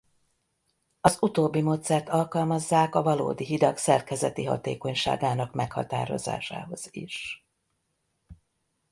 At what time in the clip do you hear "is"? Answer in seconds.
6.91-7.45